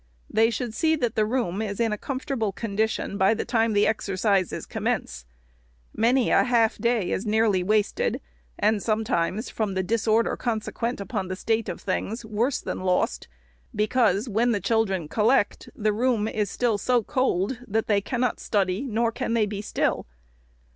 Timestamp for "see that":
0.73-1.13